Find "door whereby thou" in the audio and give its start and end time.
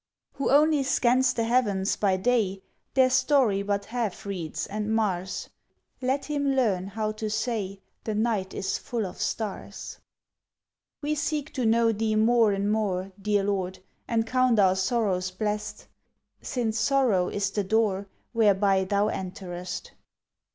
17.63-19.09